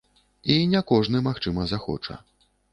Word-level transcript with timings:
І 0.53 0.55
не 0.71 0.81
кожны 0.93 1.23
магчыма 1.29 1.69
захоча. 1.75 2.21